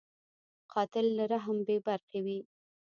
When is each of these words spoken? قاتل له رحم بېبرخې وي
قاتل 0.73 1.05
له 1.17 1.23
رحم 1.33 1.57
بېبرخې 1.67 2.19
وي 2.25 2.39